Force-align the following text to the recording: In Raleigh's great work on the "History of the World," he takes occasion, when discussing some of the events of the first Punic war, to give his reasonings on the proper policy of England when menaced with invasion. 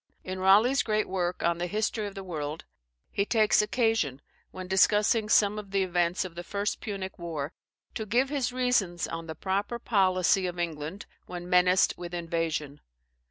In 0.23 0.39
Raleigh's 0.39 0.81
great 0.81 1.07
work 1.07 1.43
on 1.43 1.59
the 1.59 1.67
"History 1.67 2.07
of 2.07 2.15
the 2.15 2.23
World," 2.23 2.65
he 3.11 3.23
takes 3.23 3.61
occasion, 3.61 4.19
when 4.49 4.67
discussing 4.67 5.29
some 5.29 5.59
of 5.59 5.69
the 5.69 5.83
events 5.83 6.25
of 6.25 6.33
the 6.33 6.43
first 6.43 6.81
Punic 6.81 7.19
war, 7.19 7.53
to 7.93 8.07
give 8.07 8.29
his 8.29 8.51
reasonings 8.51 9.07
on 9.07 9.27
the 9.27 9.35
proper 9.35 9.77
policy 9.77 10.47
of 10.47 10.57
England 10.57 11.05
when 11.27 11.47
menaced 11.47 11.99
with 11.99 12.15
invasion. 12.15 12.81